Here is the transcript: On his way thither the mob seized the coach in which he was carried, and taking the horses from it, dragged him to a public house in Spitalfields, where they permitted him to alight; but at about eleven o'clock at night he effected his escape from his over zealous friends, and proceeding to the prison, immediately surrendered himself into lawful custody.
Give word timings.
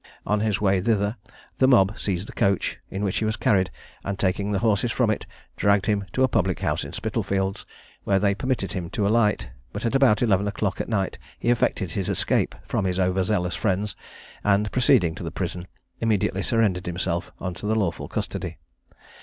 On 0.25 0.39
his 0.39 0.59
way 0.59 0.81
thither 0.81 1.15
the 1.59 1.67
mob 1.67 1.93
seized 1.99 2.27
the 2.27 2.31
coach 2.31 2.79
in 2.89 3.03
which 3.03 3.17
he 3.17 3.23
was 3.25 3.35
carried, 3.35 3.69
and 4.03 4.17
taking 4.17 4.51
the 4.51 4.57
horses 4.65 4.91
from 4.91 5.11
it, 5.11 5.27
dragged 5.57 5.85
him 5.85 6.05
to 6.13 6.23
a 6.23 6.27
public 6.27 6.61
house 6.61 6.83
in 6.83 6.91
Spitalfields, 6.91 7.67
where 8.03 8.17
they 8.17 8.33
permitted 8.33 8.73
him 8.73 8.89
to 8.89 9.05
alight; 9.05 9.51
but 9.71 9.85
at 9.85 9.93
about 9.93 10.23
eleven 10.23 10.47
o'clock 10.47 10.81
at 10.81 10.89
night 10.89 11.19
he 11.37 11.51
effected 11.51 11.91
his 11.91 12.09
escape 12.09 12.55
from 12.65 12.85
his 12.85 12.97
over 12.97 13.23
zealous 13.23 13.53
friends, 13.53 13.95
and 14.43 14.71
proceeding 14.71 15.13
to 15.13 15.21
the 15.23 15.29
prison, 15.29 15.67
immediately 15.99 16.41
surrendered 16.41 16.87
himself 16.87 17.31
into 17.39 17.67
lawful 17.67 18.07
custody. 18.07 18.57